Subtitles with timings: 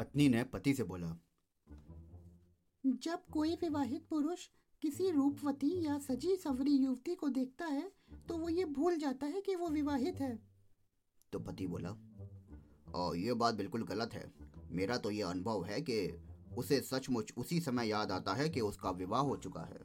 [0.00, 1.08] पत्नी ने पति से बोला
[2.84, 4.46] जब कोई विवाहित पुरुष
[4.82, 7.92] किसी रूपवती या सजी सवरी युवती को देखता है
[8.28, 10.38] तो वो ये भूल जाता है कि वो विवाहित है।
[11.32, 11.90] तो पति बोला
[12.94, 14.32] और ये बात बिल्कुल गलत है।
[14.70, 15.98] मेरा तो ये अनुभव है कि
[16.56, 19.80] उसे सचमुच उसी समय याद आता है कि उसका विवाह हो चुका है।